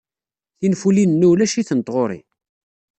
[0.59, 2.19] Tinfulin-nni ulac-itent ɣer-i.